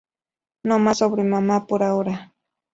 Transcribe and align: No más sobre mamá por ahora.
No 0.63 0.79
más 0.79 0.97
sobre 0.97 1.23
mamá 1.23 1.67
por 1.67 1.83
ahora. 1.83 2.33